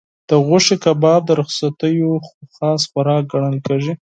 [0.29, 2.11] د غوښې کباب د رخصتیو
[2.55, 3.93] خاص خوراک ګڼل کېږي.